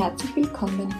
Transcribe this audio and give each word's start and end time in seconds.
herzlich 0.00 0.34
willkommen. 0.34 0.94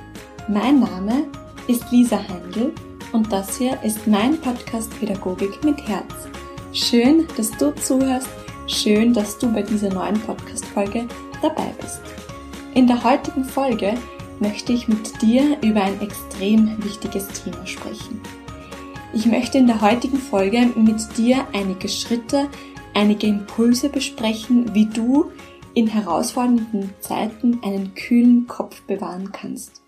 Mein 0.46 0.80
Name 0.80 1.24
ist 1.68 1.90
Lisa 1.90 2.18
Heindl 2.18 2.74
und 3.12 3.32
das 3.32 3.56
hier 3.56 3.82
ist 3.82 4.06
mein 4.06 4.38
Podcast 4.38 4.90
Pädagogik 5.00 5.64
mit 5.64 5.88
Herz. 5.88 6.28
Schön, 6.74 7.26
dass 7.34 7.50
du 7.52 7.74
zuhörst, 7.76 8.28
schön, 8.66 9.14
dass 9.14 9.38
du 9.38 9.50
bei 9.50 9.62
dieser 9.62 9.88
neuen 9.88 10.20
Podcast-Folge 10.20 11.08
dabei 11.40 11.72
bist. 11.80 12.02
In 12.74 12.86
der 12.86 13.02
heutigen 13.02 13.42
Folge 13.42 13.94
möchte 14.38 14.74
ich 14.74 14.86
mit 14.86 15.22
dir 15.22 15.56
über 15.62 15.82
ein 15.82 15.98
extrem 16.02 16.76
wichtiges 16.84 17.26
Thema 17.28 17.66
sprechen. 17.66 18.20
Ich 19.14 19.24
möchte 19.24 19.56
in 19.56 19.66
der 19.66 19.80
heutigen 19.80 20.18
Folge 20.18 20.66
mit 20.76 21.16
dir 21.16 21.46
einige 21.54 21.88
Schritte, 21.88 22.50
einige 22.92 23.28
Impulse 23.28 23.88
besprechen, 23.88 24.74
wie 24.74 24.84
du 24.84 25.32
in 25.74 25.86
herausfordernden 25.86 26.90
Zeiten 27.00 27.60
einen 27.62 27.94
kühlen 27.94 28.46
Kopf 28.46 28.82
bewahren 28.82 29.32
kannst. 29.32 29.80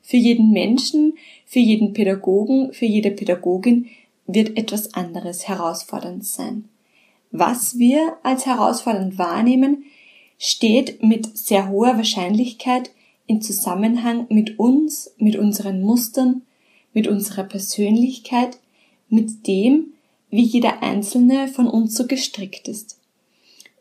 Für 0.00 0.16
jeden 0.16 0.50
Menschen, 0.50 1.14
für 1.46 1.60
jeden 1.60 1.92
Pädagogen, 1.92 2.72
für 2.72 2.86
jede 2.86 3.10
Pädagogin 3.10 3.88
wird 4.26 4.56
etwas 4.56 4.94
anderes 4.94 5.48
herausfordernd 5.48 6.24
sein. 6.24 6.68
Was 7.30 7.78
wir 7.78 8.16
als 8.22 8.46
herausfordernd 8.46 9.18
wahrnehmen, 9.18 9.84
steht 10.38 11.02
mit 11.02 11.36
sehr 11.38 11.68
hoher 11.68 11.96
Wahrscheinlichkeit 11.96 12.90
in 13.26 13.40
Zusammenhang 13.40 14.26
mit 14.28 14.58
uns, 14.58 15.14
mit 15.18 15.36
unseren 15.36 15.82
Mustern, 15.82 16.42
mit 16.92 17.06
unserer 17.06 17.44
Persönlichkeit, 17.44 18.58
mit 19.08 19.46
dem, 19.46 19.92
wie 20.30 20.42
jeder 20.42 20.82
einzelne 20.82 21.48
von 21.48 21.68
uns 21.68 21.94
so 21.94 22.06
gestrickt 22.06 22.68
ist. 22.68 22.98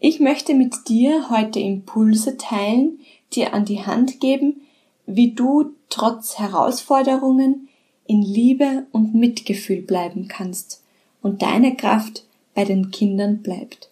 Ich 0.03 0.19
möchte 0.19 0.55
mit 0.55 0.89
dir 0.89 1.29
heute 1.29 1.59
Impulse 1.59 2.35
teilen, 2.35 3.01
dir 3.33 3.53
an 3.53 3.65
die 3.65 3.85
Hand 3.85 4.19
geben, 4.19 4.61
wie 5.05 5.33
du 5.33 5.75
trotz 5.89 6.39
Herausforderungen 6.39 7.69
in 8.07 8.23
Liebe 8.23 8.87
und 8.91 9.13
Mitgefühl 9.13 9.83
bleiben 9.83 10.27
kannst 10.27 10.81
und 11.21 11.43
deine 11.43 11.75
Kraft 11.75 12.25
bei 12.55 12.65
den 12.65 12.89
Kindern 12.89 13.43
bleibt. 13.43 13.91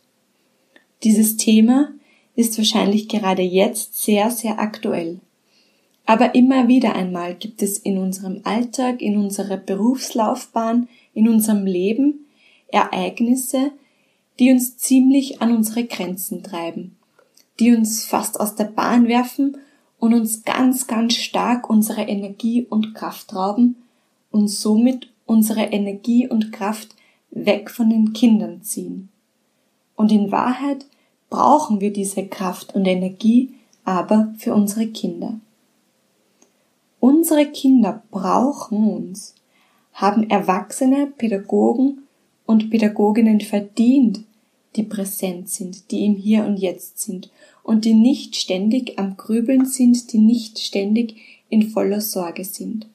Dieses 1.04 1.38
Thema 1.38 1.94
ist 2.36 2.58
wahrscheinlich 2.58 3.08
gerade 3.08 3.44
jetzt 3.44 4.02
sehr, 4.02 4.32
sehr 4.32 4.60
aktuell. 4.60 5.20
Aber 6.08 6.34
immer 6.34 6.68
wieder 6.68 6.96
einmal 6.96 7.36
gibt 7.36 7.62
es 7.62 7.78
in 7.78 8.00
unserem 8.00 8.42
Alltag, 8.46 9.00
in 9.04 9.16
unserer 9.16 9.58
Berufslaufbahn, 9.58 10.90
in 11.14 11.30
unserem 11.30 11.68
Leben 11.68 12.26
Ereignisse, 12.70 13.74
die 14.40 14.52
uns 14.52 14.78
ziemlich 14.78 15.42
an 15.42 15.56
unsere 15.56 15.86
Grenzen 15.86 16.44
treiben, 16.44 16.98
die 17.60 17.76
uns 17.76 18.06
fast 18.06 18.40
aus 18.40 18.56
der 18.56 18.66
Bahn 18.66 19.08
werfen 19.08 19.58
und 20.00 20.14
uns 20.14 20.44
ganz, 20.44 20.88
ganz 20.88 21.16
stark 21.16 21.70
unsere 21.70 22.04
Energie 22.04 22.66
und 22.66 22.96
Kraft 22.96 23.36
rauben 23.36 23.76
und 24.32 24.48
somit 24.48 25.12
unsere 25.26 25.64
Energie 25.64 26.28
und 26.28 26.54
Kraft 26.54 26.96
weg 27.32 27.70
von 27.70 27.90
den 27.90 28.14
Kindern 28.14 28.64
ziehen. 28.64 29.10
Und 29.96 30.12
in 30.12 30.32
Wahrheit 30.32 30.86
brauchen 31.30 31.82
wir 31.82 31.92
diese 31.92 32.26
Kraft 32.26 32.74
und 32.74 32.86
Energie 32.86 33.54
aber 33.84 34.34
für 34.38 34.54
unsere 34.54 34.88
Kinder. 34.88 35.40
Unsere 37.00 37.46
Kinder 37.48 38.04
brauchen 38.12 38.90
uns, 38.90 39.36
haben 39.94 40.30
Erwachsene, 40.30 41.08
Pädagogen 41.08 42.04
und 42.46 42.70
Pädagoginnen 42.70 43.42
verdient, 43.42 44.26
die 44.76 44.84
präsent 44.84 45.50
sind, 45.50 45.92
die 45.92 46.06
im 46.06 46.16
Hier 46.16 46.46
und 46.46 46.58
Jetzt 46.58 47.00
sind 47.00 47.30
und 47.64 47.86
die 47.86 47.94
nicht 47.94 48.36
ständig 48.36 48.98
am 49.00 49.18
Grübeln 49.18 49.66
sind, 49.66 50.12
die 50.14 50.20
nicht 50.20 50.60
ständig 50.60 51.16
in 51.50 51.70
voller 51.70 52.02
Sorge 52.02 52.44
sind. 52.44 52.88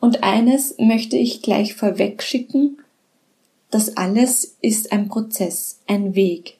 Und 0.00 0.22
eines 0.22 0.76
möchte 0.78 1.16
ich 1.16 1.42
gleich 1.42 1.74
vorweg 1.74 2.22
schicken, 2.22 2.78
das 3.70 3.96
alles 3.96 4.56
ist 4.60 4.92
ein 4.92 5.08
Prozess, 5.08 5.80
ein 5.86 6.14
Weg. 6.14 6.58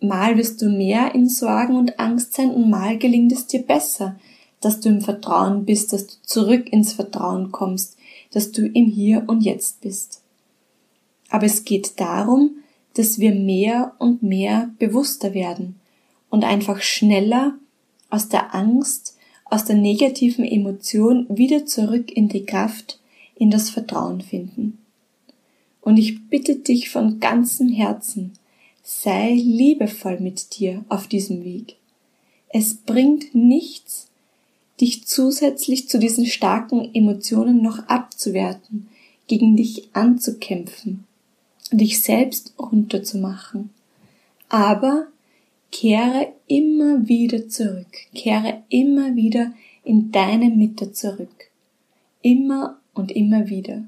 Mal 0.00 0.38
wirst 0.38 0.62
du 0.62 0.68
mehr 0.68 1.14
in 1.14 1.28
Sorgen 1.28 1.76
und 1.76 1.98
Angst 1.98 2.34
sein 2.34 2.50
und 2.50 2.70
mal 2.70 2.98
gelingt 2.98 3.32
es 3.32 3.46
dir 3.46 3.62
besser, 3.62 4.18
dass 4.60 4.80
du 4.80 4.88
im 4.88 5.00
Vertrauen 5.02 5.64
bist, 5.64 5.92
dass 5.92 6.06
du 6.06 6.14
zurück 6.22 6.72
ins 6.72 6.94
Vertrauen 6.94 7.52
kommst, 7.52 7.96
dass 8.32 8.50
du 8.50 8.66
im 8.66 8.86
Hier 8.86 9.24
und 9.26 9.42
Jetzt 9.42 9.82
bist. 9.82 10.22
Aber 11.28 11.46
es 11.46 11.64
geht 11.64 12.00
darum, 12.00 12.56
dass 12.94 13.18
wir 13.18 13.34
mehr 13.34 13.94
und 13.98 14.22
mehr 14.22 14.70
bewusster 14.78 15.34
werden 15.34 15.76
und 16.30 16.44
einfach 16.44 16.80
schneller 16.80 17.54
aus 18.10 18.28
der 18.28 18.54
Angst, 18.54 19.16
aus 19.44 19.64
der 19.64 19.76
negativen 19.76 20.44
Emotion 20.44 21.26
wieder 21.28 21.66
zurück 21.66 22.10
in 22.10 22.28
die 22.28 22.46
Kraft, 22.46 23.00
in 23.36 23.50
das 23.50 23.70
Vertrauen 23.70 24.20
finden. 24.20 24.78
Und 25.80 25.98
ich 25.98 26.28
bitte 26.28 26.56
dich 26.56 26.88
von 26.88 27.20
ganzem 27.20 27.68
Herzen, 27.68 28.32
sei 28.82 29.32
liebevoll 29.32 30.20
mit 30.20 30.58
dir 30.58 30.84
auf 30.88 31.08
diesem 31.08 31.44
Weg. 31.44 31.76
Es 32.48 32.74
bringt 32.74 33.34
nichts, 33.34 34.08
dich 34.80 35.06
zusätzlich 35.06 35.88
zu 35.88 35.98
diesen 35.98 36.26
starken 36.26 36.94
Emotionen 36.94 37.62
noch 37.62 37.86
abzuwerten, 37.88 38.88
gegen 39.26 39.56
dich 39.56 39.88
anzukämpfen 39.94 41.04
dich 41.70 42.00
selbst 42.00 42.54
runterzumachen. 42.58 43.70
Aber 44.48 45.06
kehre 45.70 46.32
immer 46.46 47.08
wieder 47.08 47.48
zurück, 47.48 47.88
kehre 48.14 48.62
immer 48.68 49.16
wieder 49.16 49.52
in 49.82 50.12
deine 50.12 50.50
Mitte 50.50 50.92
zurück. 50.92 51.50
Immer 52.22 52.78
und 52.94 53.10
immer 53.12 53.48
wieder. 53.48 53.84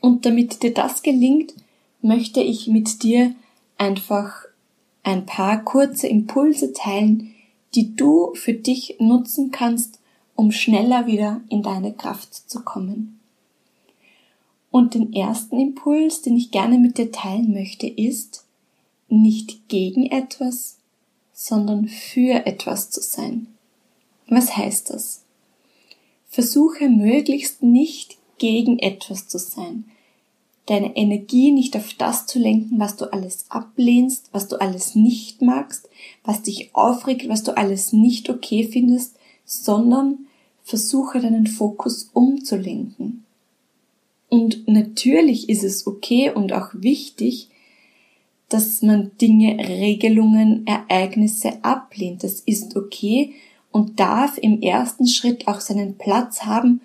Und 0.00 0.26
damit 0.26 0.62
dir 0.62 0.74
das 0.74 1.02
gelingt, 1.02 1.54
möchte 2.00 2.40
ich 2.40 2.66
mit 2.66 3.02
dir 3.02 3.34
einfach 3.78 4.46
ein 5.04 5.26
paar 5.26 5.64
kurze 5.64 6.08
Impulse 6.08 6.72
teilen, 6.72 7.34
die 7.74 7.94
du 7.94 8.34
für 8.34 8.54
dich 8.54 8.96
nutzen 8.98 9.50
kannst, 9.50 10.00
um 10.34 10.52
schneller 10.52 11.06
wieder 11.06 11.40
in 11.48 11.62
deine 11.62 11.92
Kraft 11.92 12.34
zu 12.34 12.62
kommen. 12.62 13.20
Und 14.72 14.94
den 14.94 15.12
ersten 15.12 15.60
Impuls, 15.60 16.22
den 16.22 16.36
ich 16.36 16.50
gerne 16.50 16.78
mit 16.78 16.98
dir 16.98 17.12
teilen 17.12 17.52
möchte, 17.52 17.86
ist, 17.86 18.44
nicht 19.08 19.68
gegen 19.68 20.06
etwas, 20.06 20.78
sondern 21.34 21.86
für 21.88 22.46
etwas 22.46 22.90
zu 22.90 23.02
sein. 23.02 23.48
Was 24.28 24.56
heißt 24.56 24.90
das? 24.90 25.24
Versuche 26.26 26.88
möglichst 26.88 27.62
nicht 27.62 28.16
gegen 28.38 28.78
etwas 28.78 29.28
zu 29.28 29.38
sein. 29.38 29.84
Deine 30.64 30.96
Energie 30.96 31.50
nicht 31.50 31.76
auf 31.76 31.92
das 31.94 32.26
zu 32.26 32.38
lenken, 32.38 32.78
was 32.78 32.96
du 32.96 33.12
alles 33.12 33.44
ablehnst, 33.50 34.30
was 34.32 34.48
du 34.48 34.56
alles 34.56 34.94
nicht 34.94 35.42
magst, 35.42 35.90
was 36.24 36.40
dich 36.40 36.74
aufregt, 36.74 37.28
was 37.28 37.42
du 37.42 37.54
alles 37.54 37.92
nicht 37.92 38.30
okay 38.30 38.66
findest, 38.66 39.16
sondern 39.44 40.26
versuche 40.62 41.20
deinen 41.20 41.46
Fokus 41.46 42.08
umzulenken. 42.14 43.24
Und 44.32 44.66
natürlich 44.66 45.50
ist 45.50 45.62
es 45.62 45.86
okay 45.86 46.30
und 46.30 46.54
auch 46.54 46.70
wichtig, 46.72 47.50
dass 48.48 48.80
man 48.80 49.10
Dinge, 49.20 49.58
Regelungen, 49.58 50.66
Ereignisse 50.66 51.62
ablehnt. 51.62 52.24
Das 52.24 52.40
ist 52.40 52.74
okay 52.74 53.34
und 53.72 54.00
darf 54.00 54.38
im 54.38 54.62
ersten 54.62 55.06
Schritt 55.06 55.46
auch 55.48 55.60
seinen 55.60 55.98
Platz 55.98 56.44
haben 56.44 56.80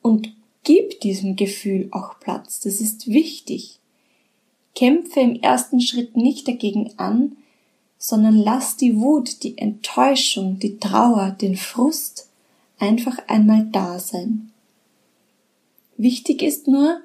und 0.00 0.32
gibt 0.62 1.02
diesem 1.02 1.34
Gefühl 1.34 1.88
auch 1.90 2.20
Platz. 2.20 2.60
Das 2.60 2.80
ist 2.80 3.08
wichtig. 3.08 3.80
Kämpfe 4.76 5.18
im 5.18 5.40
ersten 5.40 5.80
Schritt 5.80 6.16
nicht 6.16 6.46
dagegen 6.46 6.92
an, 6.98 7.36
sondern 7.98 8.36
lass 8.36 8.76
die 8.76 8.96
Wut, 9.00 9.42
die 9.42 9.58
Enttäuschung, 9.58 10.60
die 10.60 10.78
Trauer, 10.78 11.32
den 11.32 11.56
Frust 11.56 12.28
einfach 12.78 13.18
einmal 13.26 13.66
da 13.72 13.98
sein. 13.98 14.51
Wichtig 16.02 16.42
ist 16.42 16.66
nur, 16.66 17.00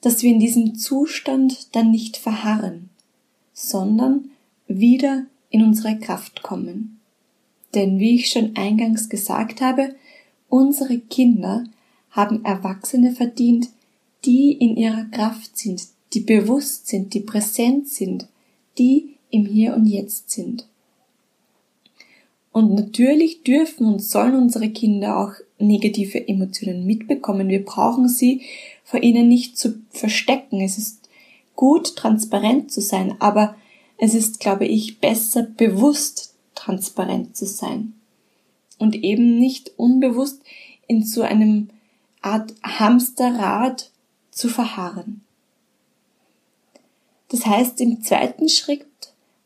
dass 0.00 0.24
wir 0.24 0.32
in 0.32 0.40
diesem 0.40 0.74
Zustand 0.74 1.76
dann 1.76 1.92
nicht 1.92 2.16
verharren, 2.16 2.90
sondern 3.52 4.30
wieder 4.66 5.26
in 5.48 5.62
unsere 5.62 5.96
Kraft 5.96 6.42
kommen. 6.42 6.98
Denn 7.76 8.00
wie 8.00 8.16
ich 8.16 8.28
schon 8.28 8.56
eingangs 8.56 9.08
gesagt 9.08 9.60
habe, 9.60 9.94
unsere 10.48 10.98
Kinder 10.98 11.68
haben 12.10 12.44
Erwachsene 12.44 13.12
verdient, 13.12 13.68
die 14.24 14.50
in 14.50 14.76
ihrer 14.76 15.04
Kraft 15.04 15.56
sind, 15.56 15.84
die 16.12 16.20
bewusst 16.20 16.88
sind, 16.88 17.14
die 17.14 17.20
präsent 17.20 17.86
sind, 17.86 18.26
die 18.76 19.14
im 19.30 19.46
Hier 19.46 19.72
und 19.76 19.86
Jetzt 19.86 20.30
sind. 20.32 20.66
Und 22.50 22.74
natürlich 22.74 23.44
dürfen 23.44 23.86
und 23.86 24.02
sollen 24.02 24.34
unsere 24.34 24.70
Kinder 24.70 25.16
auch 25.16 25.45
negative 25.58 26.28
Emotionen 26.28 26.86
mitbekommen. 26.86 27.48
Wir 27.48 27.64
brauchen 27.64 28.08
sie 28.08 28.42
vor 28.84 29.02
ihnen 29.02 29.28
nicht 29.28 29.56
zu 29.56 29.80
verstecken. 29.90 30.60
Es 30.60 30.78
ist 30.78 31.08
gut, 31.54 31.96
transparent 31.96 32.70
zu 32.70 32.80
sein, 32.80 33.14
aber 33.20 33.56
es 33.98 34.14
ist, 34.14 34.40
glaube 34.40 34.66
ich, 34.66 34.98
besser 35.00 35.42
bewusst 35.42 36.34
transparent 36.54 37.36
zu 37.36 37.46
sein. 37.46 37.94
und 38.78 38.94
eben 38.94 39.38
nicht 39.38 39.72
unbewusst 39.78 40.42
in 40.86 41.02
so 41.04 41.22
einem 41.22 41.68
Art 42.22 42.54
Hamsterrad 42.62 43.90
zu 44.30 44.48
verharren. 44.48 45.22
Das 47.28 47.46
heißt, 47.46 47.80
im 47.80 48.02
zweiten 48.02 48.48
Schritt, 48.48 48.86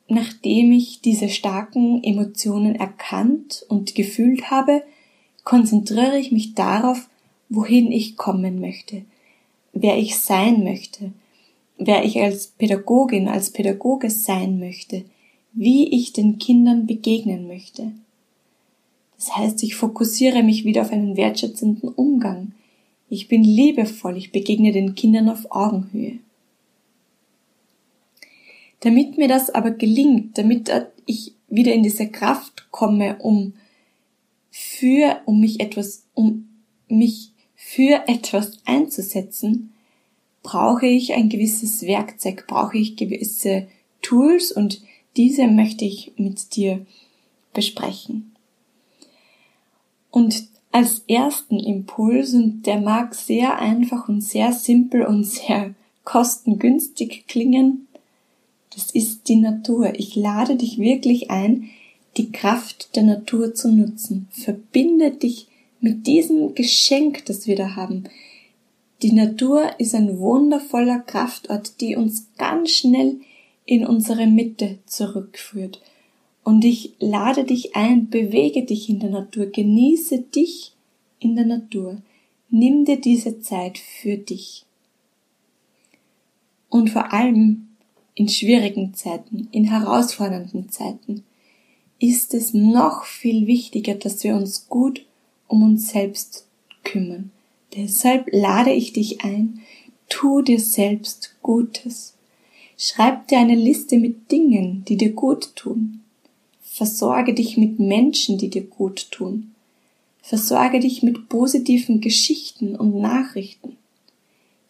nachdem 0.08 0.72
ich 0.72 1.00
diese 1.00 1.28
starken 1.28 2.02
Emotionen 2.02 2.74
erkannt 2.74 3.64
und 3.68 3.94
gefühlt 3.94 4.50
habe, 4.50 4.82
konzentriere 5.44 6.18
ich 6.18 6.32
mich 6.32 6.54
darauf, 6.54 7.08
wohin 7.48 7.90
ich 7.90 8.16
kommen 8.16 8.60
möchte, 8.60 9.02
wer 9.72 9.98
ich 9.98 10.18
sein 10.18 10.62
möchte, 10.64 11.12
wer 11.78 12.04
ich 12.04 12.20
als 12.20 12.48
Pädagogin, 12.48 13.28
als 13.28 13.50
Pädagoge 13.50 14.10
sein 14.10 14.58
möchte, 14.58 15.04
wie 15.52 15.88
ich 15.88 16.12
den 16.12 16.38
Kindern 16.38 16.86
begegnen 16.86 17.46
möchte. 17.46 17.92
Das 19.16 19.36
heißt, 19.36 19.62
ich 19.62 19.74
fokussiere 19.74 20.42
mich 20.42 20.64
wieder 20.64 20.82
auf 20.82 20.92
einen 20.92 21.16
wertschätzenden 21.16 21.90
Umgang. 21.90 22.52
Ich 23.10 23.28
bin 23.28 23.42
liebevoll, 23.42 24.16
ich 24.16 24.32
begegne 24.32 24.72
den 24.72 24.94
Kindern 24.94 25.28
auf 25.28 25.50
Augenhöhe. 25.50 26.18
Damit 28.80 29.18
mir 29.18 29.28
das 29.28 29.50
aber 29.50 29.72
gelingt, 29.72 30.38
damit 30.38 30.70
ich 31.04 31.34
wieder 31.48 31.74
in 31.74 31.82
diese 31.82 32.08
Kraft 32.08 32.68
komme, 32.70 33.16
um 33.18 33.52
für, 34.50 35.20
um 35.26 35.40
mich 35.40 35.60
etwas, 35.60 36.06
um 36.14 36.48
mich 36.88 37.32
für 37.54 38.08
etwas 38.08 38.58
einzusetzen, 38.64 39.72
brauche 40.42 40.86
ich 40.86 41.12
ein 41.12 41.28
gewisses 41.28 41.82
Werkzeug, 41.82 42.46
brauche 42.46 42.78
ich 42.78 42.96
gewisse 42.96 43.68
Tools 44.02 44.50
und 44.52 44.82
diese 45.16 45.46
möchte 45.46 45.84
ich 45.84 46.12
mit 46.16 46.56
dir 46.56 46.86
besprechen. 47.52 48.34
Und 50.10 50.48
als 50.72 51.00
ersten 51.08 51.58
Impuls, 51.58 52.32
und 52.32 52.62
der 52.62 52.80
mag 52.80 53.14
sehr 53.14 53.58
einfach 53.58 54.08
und 54.08 54.20
sehr 54.20 54.52
simpel 54.52 55.04
und 55.04 55.24
sehr 55.24 55.74
kostengünstig 56.04 57.26
klingen, 57.26 57.88
das 58.74 58.90
ist 58.92 59.28
die 59.28 59.36
Natur. 59.36 59.92
Ich 59.98 60.14
lade 60.14 60.56
dich 60.56 60.78
wirklich 60.78 61.30
ein, 61.30 61.70
die 62.20 62.32
Kraft 62.32 62.96
der 62.96 63.04
Natur 63.04 63.54
zu 63.54 63.72
nutzen. 63.72 64.28
Verbinde 64.30 65.10
dich 65.10 65.46
mit 65.80 66.06
diesem 66.06 66.54
Geschenk, 66.54 67.24
das 67.24 67.46
wir 67.46 67.56
da 67.56 67.76
haben. 67.76 68.04
Die 69.00 69.12
Natur 69.12 69.70
ist 69.78 69.94
ein 69.94 70.18
wundervoller 70.18 70.98
Kraftort, 70.98 71.80
die 71.80 71.96
uns 71.96 72.28
ganz 72.36 72.72
schnell 72.72 73.16
in 73.64 73.86
unsere 73.86 74.26
Mitte 74.26 74.80
zurückführt. 74.84 75.80
Und 76.44 76.62
ich 76.62 76.92
lade 76.98 77.44
dich 77.44 77.74
ein, 77.74 78.10
bewege 78.10 78.64
dich 78.64 78.90
in 78.90 79.00
der 79.00 79.10
Natur, 79.10 79.46
genieße 79.46 80.18
dich 80.18 80.72
in 81.20 81.36
der 81.36 81.46
Natur. 81.46 82.02
Nimm 82.50 82.84
dir 82.84 83.00
diese 83.00 83.40
Zeit 83.40 83.78
für 83.78 84.18
dich. 84.18 84.66
Und 86.68 86.90
vor 86.90 87.14
allem 87.14 87.68
in 88.14 88.28
schwierigen 88.28 88.92
Zeiten, 88.92 89.48
in 89.52 89.64
herausfordernden 89.64 90.68
Zeiten, 90.68 91.24
ist 92.00 92.34
es 92.34 92.54
noch 92.54 93.04
viel 93.04 93.46
wichtiger, 93.46 93.94
dass 93.94 94.24
wir 94.24 94.34
uns 94.34 94.68
gut 94.68 95.04
um 95.46 95.62
uns 95.62 95.90
selbst 95.90 96.46
kümmern. 96.82 97.30
Deshalb 97.76 98.28
lade 98.32 98.72
ich 98.72 98.92
dich 98.92 99.22
ein, 99.22 99.60
tu 100.08 100.42
dir 100.42 100.58
selbst 100.58 101.36
Gutes. 101.42 102.14
Schreib 102.76 103.28
dir 103.28 103.38
eine 103.38 103.54
Liste 103.54 103.98
mit 103.98 104.32
Dingen, 104.32 104.84
die 104.88 104.96
dir 104.96 105.12
gut 105.12 105.54
tun. 105.54 106.00
Versorge 106.62 107.34
dich 107.34 107.58
mit 107.58 107.78
Menschen, 107.78 108.38
die 108.38 108.48
dir 108.48 108.64
gut 108.64 109.10
tun. 109.10 109.54
Versorge 110.22 110.80
dich 110.80 111.02
mit 111.02 111.28
positiven 111.28 112.00
Geschichten 112.00 112.74
und 112.76 112.98
Nachrichten. 112.98 113.76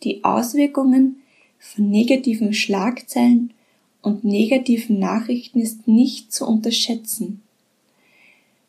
Die 0.03 0.25
Auswirkungen 0.25 1.23
von 1.59 1.91
negativen 1.91 2.53
Schlagzeilen 2.53 3.53
und 4.03 4.25
negativen 4.25 4.99
Nachrichten 4.99 5.61
ist 5.61 5.87
nicht 5.87 6.33
zu 6.33 6.47
unterschätzen. 6.47 7.43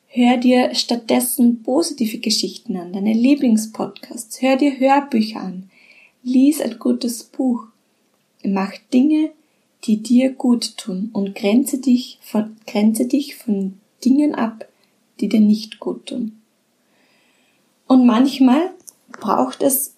Hör 0.07 0.37
dir 0.37 0.75
stattdessen 0.75 1.63
positive 1.63 2.17
Geschichten 2.17 2.75
an, 2.75 2.91
deine 2.91 3.13
Lieblingspodcasts, 3.13 4.41
hör 4.41 4.57
dir 4.57 4.77
Hörbücher 4.77 5.39
an, 5.39 5.69
lies 6.21 6.59
ein 6.61 6.77
gutes 6.79 7.23
Buch, 7.23 7.67
mach 8.43 8.73
Dinge, 8.93 9.31
die 9.85 9.97
dir 9.97 10.31
gut 10.33 10.77
tun 10.77 11.09
und 11.13 11.33
grenze 11.33 11.79
dich 11.79 12.19
von, 12.21 12.57
grenze 12.67 13.05
dich 13.05 13.35
von 13.35 13.79
Dingen 14.03 14.35
ab, 14.35 14.67
die 15.19 15.29
dir 15.29 15.39
nicht 15.39 15.79
gut 15.79 16.07
tun. 16.07 16.41
Und 17.87 18.05
manchmal 18.05 18.71
braucht 19.11 19.63
es 19.63 19.93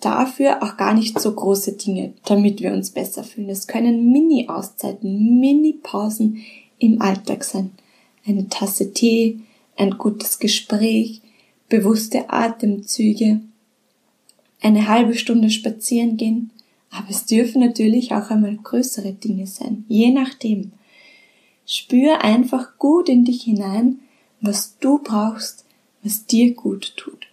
dafür 0.00 0.62
auch 0.62 0.76
gar 0.76 0.94
nicht 0.94 1.18
so 1.18 1.32
große 1.32 1.72
Dinge, 1.72 2.14
damit 2.24 2.60
wir 2.60 2.72
uns 2.72 2.90
besser 2.90 3.24
fühlen. 3.24 3.48
Es 3.48 3.66
können 3.66 4.12
Mini-Auszeiten, 4.12 5.40
Mini-Pausen 5.40 6.42
im 6.78 7.00
Alltag 7.00 7.44
sein. 7.44 7.70
Eine 8.26 8.48
Tasse 8.48 8.92
Tee, 8.92 9.40
ein 9.76 9.98
gutes 9.98 10.38
Gespräch, 10.38 11.22
bewusste 11.68 12.30
Atemzüge, 12.30 13.40
eine 14.60 14.88
halbe 14.88 15.14
Stunde 15.14 15.50
spazieren 15.50 16.16
gehen, 16.16 16.50
aber 16.90 17.10
es 17.10 17.26
dürfen 17.26 17.60
natürlich 17.60 18.12
auch 18.12 18.30
einmal 18.30 18.56
größere 18.56 19.12
Dinge 19.12 19.46
sein, 19.46 19.84
je 19.88 20.10
nachdem. 20.10 20.72
Spür 21.66 22.22
einfach 22.22 22.78
gut 22.78 23.08
in 23.08 23.24
dich 23.24 23.42
hinein, 23.42 23.98
was 24.40 24.78
du 24.78 24.98
brauchst, 24.98 25.64
was 26.02 26.26
dir 26.26 26.54
gut 26.54 26.96
tut. 26.96 27.25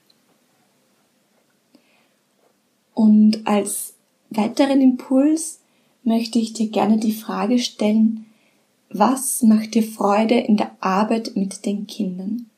Und 2.94 3.46
als 3.46 3.94
weiteren 4.30 4.82
Impuls 4.82 5.60
möchte 6.04 6.40
ich 6.40 6.54
dir 6.54 6.70
gerne 6.70 6.98
die 6.98 7.14
Frage 7.14 7.60
stellen, 7.60 8.26
was 8.90 9.42
macht 9.42 9.74
dir 9.74 9.84
Freude 9.84 10.36
in 10.36 10.58
der 10.58 10.72
Arbeit 10.80 11.32
mit 11.36 11.66
den 11.66 11.88
Kindern? 11.88 12.50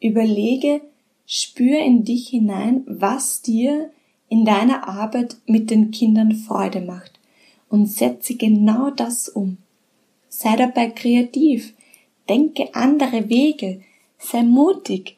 Überlege, 0.00 0.80
spür 1.26 1.78
in 1.78 2.04
dich 2.04 2.28
hinein, 2.28 2.84
was 2.86 3.42
dir 3.42 3.90
in 4.28 4.44
deiner 4.44 4.88
Arbeit 4.88 5.36
mit 5.46 5.70
den 5.70 5.90
Kindern 5.90 6.32
Freude 6.32 6.80
macht. 6.80 7.12
Und 7.68 7.86
setze 7.86 8.36
genau 8.36 8.90
das 8.90 9.28
um. 9.28 9.56
Sei 10.28 10.54
dabei 10.54 10.90
kreativ, 10.90 11.74
denke 12.28 12.72
andere 12.74 13.28
Wege, 13.28 13.80
sei 14.18 14.42
mutig. 14.42 15.16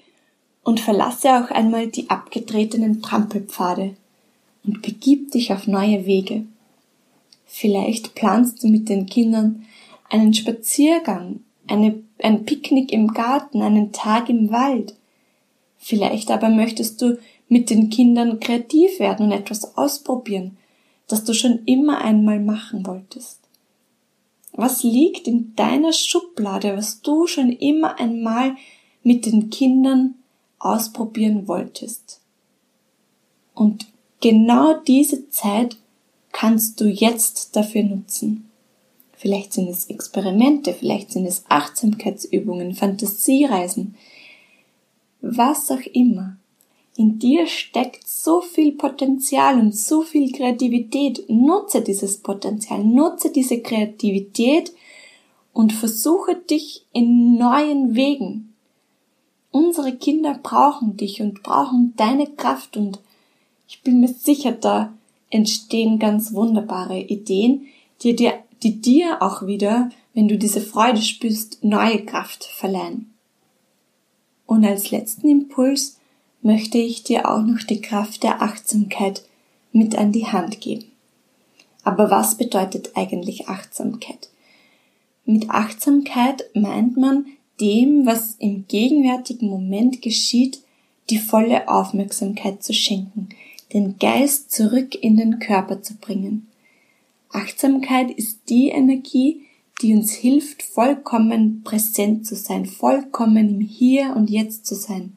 Und 0.62 0.80
verlasse 0.80 1.28
auch 1.28 1.50
einmal 1.50 1.88
die 1.88 2.08
abgetretenen 2.08 3.02
Trampelpfade 3.02 3.94
und 4.66 4.82
begib 4.82 5.30
dich 5.30 5.52
auf 5.52 5.66
neue 5.66 6.06
Wege. 6.06 6.44
Vielleicht 7.44 8.14
planst 8.14 8.62
du 8.62 8.68
mit 8.68 8.88
den 8.88 9.06
Kindern 9.06 9.64
einen 10.10 10.34
Spaziergang, 10.34 11.40
eine, 11.66 12.02
ein 12.22 12.44
Picknick 12.44 12.92
im 12.92 13.08
Garten, 13.08 13.62
einen 13.62 13.92
Tag 13.92 14.28
im 14.28 14.50
Wald. 14.50 14.94
Vielleicht 15.78 16.30
aber 16.30 16.48
möchtest 16.48 17.00
du 17.00 17.18
mit 17.48 17.70
den 17.70 17.90
Kindern 17.90 18.40
kreativ 18.40 18.98
werden 18.98 19.26
und 19.26 19.32
etwas 19.32 19.76
ausprobieren, 19.76 20.56
das 21.06 21.24
du 21.24 21.32
schon 21.32 21.60
immer 21.64 21.98
einmal 21.98 22.40
machen 22.40 22.86
wolltest. 22.86 23.40
Was 24.52 24.82
liegt 24.82 25.28
in 25.28 25.54
deiner 25.54 25.92
Schublade, 25.92 26.76
was 26.76 27.02
du 27.02 27.26
schon 27.26 27.50
immer 27.50 28.00
einmal 28.00 28.56
mit 29.02 29.26
den 29.26 29.50
Kindern 29.50 30.14
ausprobieren 30.58 31.46
wolltest? 31.46 32.20
Und 33.54 33.86
genau 34.20 34.74
diese 34.86 35.28
Zeit 35.30 35.76
kannst 36.32 36.80
du 36.80 36.86
jetzt 36.86 37.56
dafür 37.56 37.82
nutzen. 37.82 38.50
Vielleicht 39.16 39.54
sind 39.54 39.68
es 39.68 39.86
Experimente, 39.86 40.74
vielleicht 40.74 41.10
sind 41.10 41.26
es 41.26 41.44
Achtsamkeitsübungen, 41.48 42.74
Fantasiereisen, 42.74 43.94
was 45.22 45.70
auch 45.70 45.80
immer. 45.92 46.36
In 46.96 47.18
dir 47.18 47.46
steckt 47.46 48.06
so 48.06 48.40
viel 48.40 48.72
Potenzial 48.72 49.58
und 49.58 49.74
so 49.76 50.02
viel 50.02 50.32
Kreativität. 50.32 51.28
Nutze 51.28 51.82
dieses 51.82 52.18
Potenzial, 52.18 52.84
nutze 52.84 53.30
diese 53.30 53.60
Kreativität 53.60 54.72
und 55.52 55.72
versuche 55.72 56.36
dich 56.36 56.86
in 56.92 57.36
neuen 57.36 57.94
Wegen. 57.94 58.54
Unsere 59.50 59.96
Kinder 59.96 60.38
brauchen 60.42 60.96
dich 60.96 61.22
und 61.22 61.42
brauchen 61.42 61.94
deine 61.96 62.26
Kraft 62.26 62.76
und 62.76 62.98
ich 63.68 63.82
bin 63.82 64.00
mir 64.00 64.08
sicher, 64.08 64.52
da 64.52 64.92
entstehen 65.30 65.98
ganz 65.98 66.32
wunderbare 66.32 66.98
Ideen, 66.98 67.66
die 68.02 68.14
dir, 68.14 68.34
die 68.62 68.80
dir 68.80 69.22
auch 69.22 69.46
wieder, 69.46 69.90
wenn 70.14 70.28
du 70.28 70.38
diese 70.38 70.60
Freude 70.60 71.02
spürst, 71.02 71.62
neue 71.62 72.04
Kraft 72.04 72.44
verleihen. 72.44 73.12
Und 74.46 74.64
als 74.64 74.90
letzten 74.90 75.28
Impuls 75.28 75.98
möchte 76.42 76.78
ich 76.78 77.02
dir 77.02 77.28
auch 77.30 77.42
noch 77.42 77.62
die 77.64 77.80
Kraft 77.80 78.22
der 78.22 78.40
Achtsamkeit 78.40 79.24
mit 79.72 79.96
an 79.96 80.12
die 80.12 80.26
Hand 80.26 80.60
geben. 80.60 80.84
Aber 81.82 82.10
was 82.10 82.36
bedeutet 82.36 82.92
eigentlich 82.96 83.48
Achtsamkeit? 83.48 84.30
Mit 85.24 85.50
Achtsamkeit 85.50 86.44
meint 86.54 86.96
man 86.96 87.26
dem, 87.60 88.06
was 88.06 88.36
im 88.38 88.66
gegenwärtigen 88.68 89.48
Moment 89.48 90.02
geschieht, 90.02 90.62
die 91.10 91.18
volle 91.18 91.68
Aufmerksamkeit 91.68 92.62
zu 92.62 92.72
schenken, 92.72 93.28
den 93.72 93.98
Geist 93.98 94.52
zurück 94.52 94.94
in 94.94 95.16
den 95.16 95.38
Körper 95.38 95.82
zu 95.82 95.96
bringen. 95.96 96.48
Achtsamkeit 97.30 98.10
ist 98.10 98.48
die 98.48 98.68
Energie, 98.68 99.42
die 99.82 99.94
uns 99.94 100.12
hilft, 100.12 100.62
vollkommen 100.62 101.62
präsent 101.62 102.26
zu 102.26 102.34
sein, 102.34 102.64
vollkommen 102.66 103.56
im 103.56 103.60
Hier 103.60 104.14
und 104.16 104.30
Jetzt 104.30 104.66
zu 104.66 104.74
sein. 104.74 105.16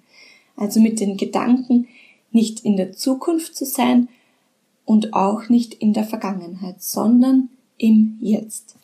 Also 0.55 0.81
mit 0.81 0.99
den 0.99 1.15
Gedanken 1.15 1.87
nicht 2.31 2.61
in 2.61 2.75
der 2.75 2.91
Zukunft 2.91 3.55
zu 3.55 3.65
sein 3.65 4.09
und 4.85 5.13
auch 5.13 5.49
nicht 5.49 5.75
in 5.75 5.93
der 5.93 6.03
Vergangenheit, 6.03 6.81
sondern 6.81 7.49
im 7.77 8.17
Jetzt. 8.19 8.75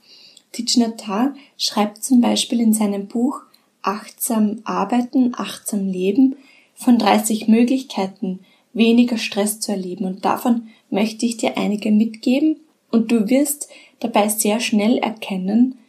Nhat 0.78 1.04
schreibt 1.58 2.04
zum 2.04 2.22
Beispiel 2.22 2.62
in 2.62 2.74
seinem 2.74 3.08
Buch 3.08 3.42
Achtsam 3.82 4.62
arbeiten, 4.64 5.34
achtsam 5.36 5.88
leben 5.88 6.38
von 6.74 6.98
30 6.98 7.48
Möglichkeiten, 7.48 8.40
weniger 8.76 9.18
Stress 9.18 9.60
zu 9.60 9.72
erleben 9.72 10.06
und 10.06 10.24
davon 10.24 10.68
möchte 10.92 11.26
ich 11.26 11.38
dir 11.38 11.58
einige 11.58 11.92
mitgeben 11.92 12.58
und 12.92 13.12
du 13.12 13.30
wirst 13.30 13.70
dabei 14.00 14.30
sehr 14.30 14.60
schnell 14.60 14.98
erkennen, 15.00 15.80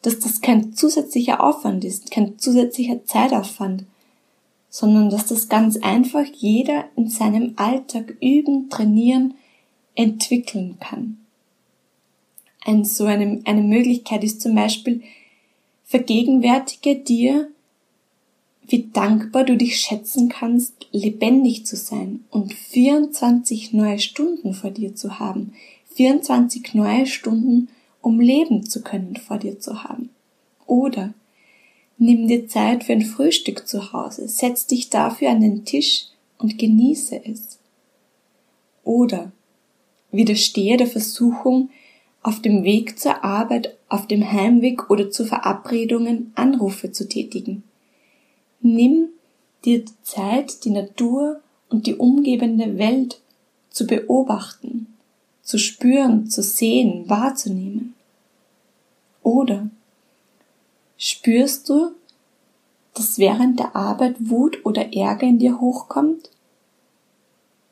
dass 0.00 0.18
das 0.18 0.40
kein 0.40 0.72
zusätzlicher 0.72 1.42
Aufwand 1.42 1.84
ist, 1.84 2.10
kein 2.10 2.38
zusätzlicher 2.38 3.04
Zeitaufwand, 3.04 3.84
sondern 4.70 5.10
dass 5.10 5.26
das 5.26 5.48
ganz 5.48 5.76
einfach 5.76 6.24
jeder 6.34 6.86
in 6.96 7.08
seinem 7.08 7.52
Alltag 7.56 8.16
üben, 8.20 8.70
trainieren, 8.70 9.34
entwickeln 9.94 10.78
kann. 10.80 11.18
Ein, 12.64 12.84
so 12.84 13.04
eine, 13.04 13.42
eine 13.44 13.62
Möglichkeit 13.62 14.24
ist 14.24 14.40
zum 14.40 14.54
Beispiel, 14.54 15.02
vergegenwärtige 15.84 16.96
dir, 16.96 17.50
wie 18.66 18.88
dankbar 18.92 19.44
du 19.44 19.56
dich 19.56 19.78
schätzen 19.78 20.28
kannst, 20.28 20.86
lebendig 20.92 21.66
zu 21.66 21.76
sein 21.76 22.24
und 22.30 22.54
24 22.54 23.72
neue 23.72 23.98
Stunden 23.98 24.54
vor 24.54 24.70
dir 24.70 24.94
zu 24.94 25.18
haben, 25.18 25.52
24 25.94 26.74
neue 26.74 27.06
Stunden, 27.06 27.68
um 28.00 28.20
leben 28.20 28.64
zu 28.64 28.82
können, 28.82 29.16
vor 29.16 29.38
dir 29.38 29.58
zu 29.58 29.84
haben. 29.84 30.10
Oder 30.66 31.12
nimm 31.98 32.28
dir 32.28 32.48
Zeit 32.48 32.84
für 32.84 32.92
ein 32.92 33.02
Frühstück 33.02 33.66
zu 33.66 33.92
Hause, 33.92 34.28
setz 34.28 34.66
dich 34.66 34.90
dafür 34.90 35.30
an 35.30 35.40
den 35.40 35.64
Tisch 35.64 36.06
und 36.38 36.58
genieße 36.58 37.20
es. 37.24 37.58
Oder 38.84 39.32
widerstehe 40.10 40.76
der 40.76 40.86
Versuchung, 40.86 41.70
auf 42.22 42.40
dem 42.40 42.62
Weg 42.62 43.00
zur 43.00 43.24
Arbeit, 43.24 43.76
auf 43.88 44.06
dem 44.06 44.30
Heimweg 44.30 44.90
oder 44.90 45.10
zu 45.10 45.24
Verabredungen 45.24 46.32
Anrufe 46.36 46.92
zu 46.92 47.08
tätigen. 47.08 47.64
Nimm 48.62 49.08
dir 49.64 49.84
Zeit, 50.02 50.64
die 50.64 50.70
Natur 50.70 51.40
und 51.68 51.86
die 51.86 51.96
umgebende 51.96 52.78
Welt 52.78 53.20
zu 53.70 53.86
beobachten, 53.86 54.86
zu 55.42 55.58
spüren, 55.58 56.28
zu 56.28 56.42
sehen, 56.42 57.08
wahrzunehmen. 57.08 57.94
Oder 59.22 59.68
spürst 60.96 61.68
du, 61.68 61.92
dass 62.94 63.18
während 63.18 63.58
der 63.58 63.74
Arbeit 63.74 64.16
Wut 64.30 64.64
oder 64.64 64.94
Ärger 64.94 65.26
in 65.26 65.38
dir 65.38 65.60
hochkommt? 65.60 66.30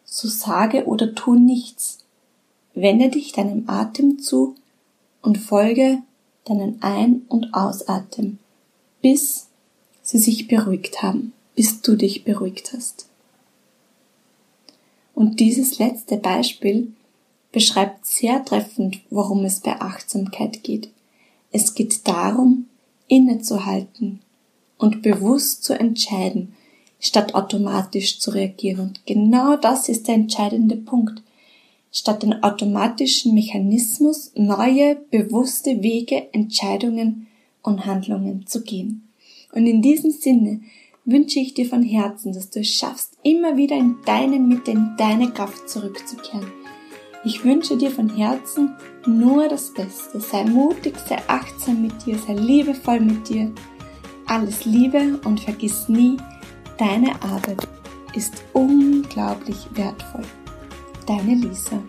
So 0.04 0.26
sage 0.26 0.86
oder 0.86 1.14
tu 1.14 1.34
nichts. 1.34 2.04
Wende 2.74 3.10
dich 3.10 3.32
deinem 3.32 3.68
Atem 3.68 4.18
zu 4.18 4.56
und 5.22 5.38
folge 5.38 6.02
deinen 6.46 6.82
Ein- 6.82 7.26
und 7.28 7.52
Ausatem, 7.52 8.38
bis 9.02 9.49
sie 10.10 10.18
sich 10.18 10.48
beruhigt 10.48 11.02
haben, 11.02 11.32
bis 11.54 11.82
du 11.82 11.94
dich 11.94 12.24
beruhigt 12.24 12.72
hast. 12.74 13.06
Und 15.14 15.38
dieses 15.38 15.78
letzte 15.78 16.16
Beispiel 16.16 16.92
beschreibt 17.52 18.06
sehr 18.06 18.44
treffend, 18.44 19.00
worum 19.10 19.44
es 19.44 19.60
bei 19.60 19.80
Achtsamkeit 19.80 20.64
geht. 20.64 20.90
Es 21.52 21.74
geht 21.74 22.08
darum, 22.08 22.66
innezuhalten 23.06 24.20
und 24.78 25.02
bewusst 25.02 25.62
zu 25.62 25.78
entscheiden, 25.78 26.54
statt 26.98 27.34
automatisch 27.34 28.18
zu 28.18 28.30
reagieren. 28.30 28.80
Und 28.80 29.06
genau 29.06 29.56
das 29.56 29.88
ist 29.88 30.08
der 30.08 30.14
entscheidende 30.16 30.76
Punkt. 30.76 31.22
Statt 31.92 32.22
den 32.22 32.42
automatischen 32.42 33.34
Mechanismus 33.34 34.32
neue, 34.34 34.96
bewusste 35.10 35.82
Wege, 35.82 36.32
Entscheidungen 36.32 37.26
und 37.62 37.84
Handlungen 37.84 38.46
zu 38.46 38.62
gehen. 38.62 39.09
Und 39.52 39.66
in 39.66 39.82
diesem 39.82 40.10
Sinne 40.10 40.60
wünsche 41.04 41.40
ich 41.40 41.54
dir 41.54 41.66
von 41.66 41.82
Herzen, 41.82 42.32
dass 42.32 42.50
du 42.50 42.60
es 42.60 42.68
schaffst, 42.68 43.16
immer 43.22 43.56
wieder 43.56 43.76
in 43.76 43.96
deine 44.04 44.38
Mitte, 44.38 44.70
in 44.70 44.94
deine 44.96 45.30
Kraft 45.30 45.68
zurückzukehren. 45.68 46.52
Ich 47.24 47.44
wünsche 47.44 47.76
dir 47.76 47.90
von 47.90 48.08
Herzen 48.08 48.76
nur 49.06 49.48
das 49.48 49.74
Beste. 49.74 50.20
Sei 50.20 50.44
mutig, 50.44 50.94
sei 51.06 51.18
achtsam 51.26 51.82
mit 51.82 52.06
dir, 52.06 52.16
sei 52.18 52.34
liebevoll 52.34 53.00
mit 53.00 53.28
dir. 53.28 53.52
Alles 54.26 54.64
Liebe 54.64 55.20
und 55.24 55.40
vergiss 55.40 55.88
nie, 55.88 56.16
deine 56.78 57.20
Arbeit 57.22 57.66
ist 58.14 58.42
unglaublich 58.52 59.58
wertvoll. 59.74 60.24
Deine 61.06 61.34
Lisa. 61.34 61.82